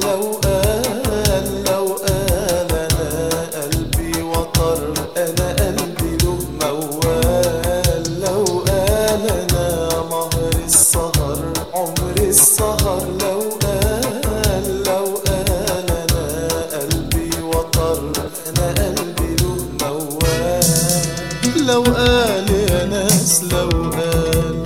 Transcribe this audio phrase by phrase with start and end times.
[0.00, 3.08] لو قال لو قال أنا
[3.54, 8.20] قلبي وطر أنا قلبي له موال.
[8.20, 9.66] لو قال أنا
[10.10, 11.38] مهر السهر
[11.74, 15.50] عمري السهر لو قال لو قال
[15.90, 16.24] أنا
[16.72, 18.12] قلبي وطر
[18.48, 21.66] أنا قلبي له موال.
[21.66, 24.62] لو قال يا ناس لو قال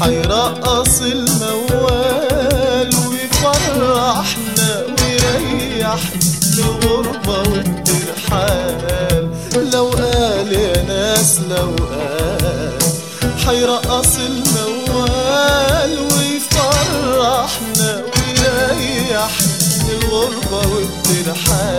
[0.00, 1.02] حيرقص
[5.90, 9.30] ويريحنا الغربة والترحال
[9.72, 12.78] لو قال يا ناس لو قال
[13.46, 21.69] حيرقص الموال ويفرحنا ويريحنا الغربة والترحال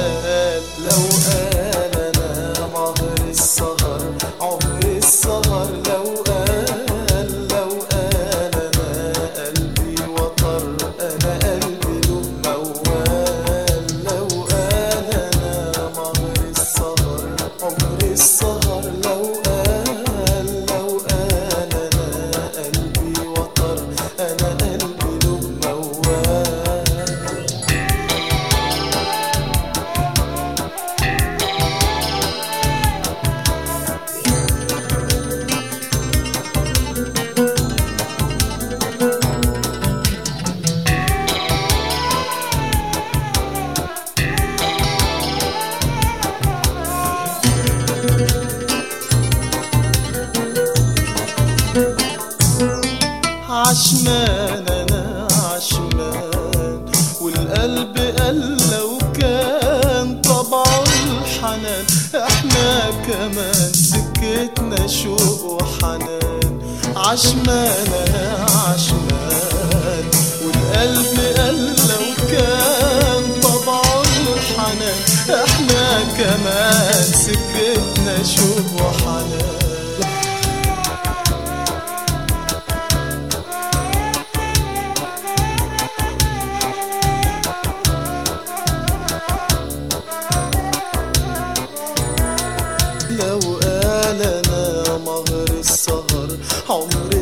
[57.82, 66.62] والقلب قال لو كان طبعه الحنان إحنا كمان سكتنا شوق وحنان.
[66.96, 68.46] عشمان أنا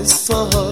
[0.09, 0.68] عمر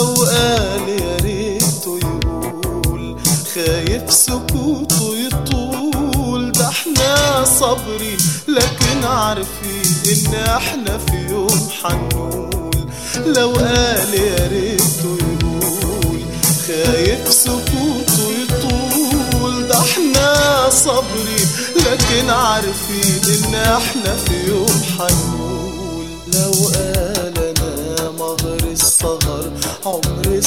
[0.00, 3.16] لو قال يا ريته يقول
[3.54, 6.52] خايف سكوته يطول.
[6.52, 8.16] ده إحنا صبري
[8.48, 12.88] لكن عارفين إن إحنا في يوم حنقول
[13.26, 16.20] لو قال يا ريته يقول
[16.66, 19.66] خايف سكوته يطول.
[19.68, 21.40] ده إحنا صبري
[21.76, 26.89] لكن عارفين إن إحنا في يوم حنقول لو قال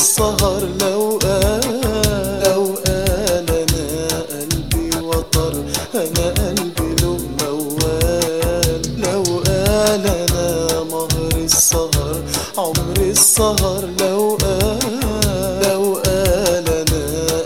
[0.04, 1.64] السهر لو قال
[2.46, 5.54] لو قال أنا قلبي وطر
[5.96, 8.82] أنا قلبي له موال.
[8.98, 12.22] لو قال أنا مهر السهر
[12.58, 14.80] عمر السهر لو قال
[15.64, 17.04] لو قال أنا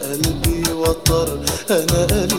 [0.07, 1.39] قلبي وطر
[1.69, 2.36] أنا قلبي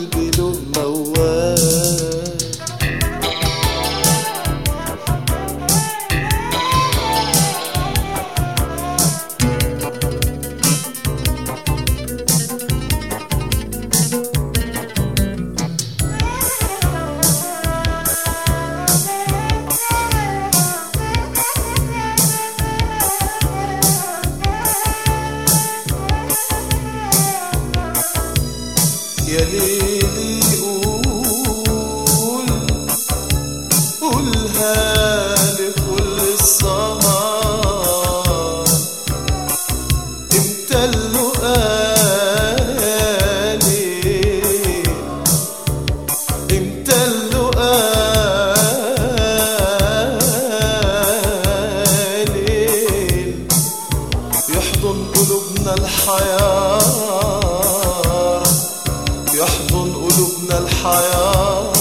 [60.01, 61.73] قلوبنا الحياة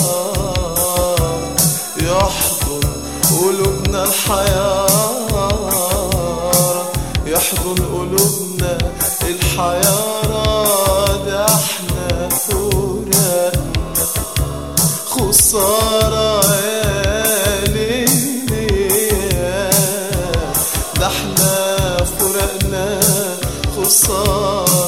[2.03, 2.81] يحضن
[3.31, 4.89] قلوبنا الحياة
[7.27, 8.79] يحضن قلوبنا
[9.23, 10.45] الحيارة
[11.27, 13.53] ده إحنا فراقنا
[15.07, 18.89] خسارة يا ليلي
[21.01, 23.01] ده إحنا فراقنا
[23.77, 24.88] خسارة.